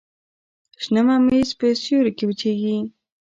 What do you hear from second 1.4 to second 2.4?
په سیوري کې